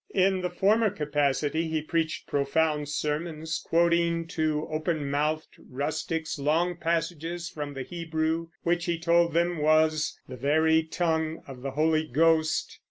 In 0.15 0.41
the 0.41 0.49
former 0.49 0.89
capacity 0.89 1.67
he 1.67 1.83
preached 1.83 2.25
profound 2.25 2.89
sermons, 2.89 3.61
quoting 3.63 4.25
to 4.29 4.67
open 4.71 5.11
mouthed 5.11 5.57
rustics 5.59 6.39
long 6.39 6.75
passages 6.77 7.47
from 7.51 7.75
the 7.75 7.83
Hebrew, 7.83 8.47
which 8.63 8.85
he 8.85 8.97
told 8.97 9.33
them 9.33 9.59
was 9.59 10.19
the 10.27 10.37
very 10.37 10.81
tongue 10.81 11.43
of 11.45 11.61
the 11.61 11.69
Holy 11.73 12.07
Ghost. 12.07 12.79